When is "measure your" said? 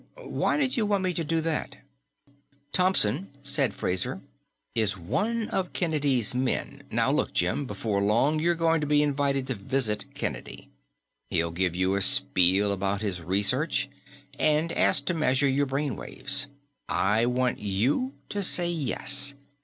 15.13-15.67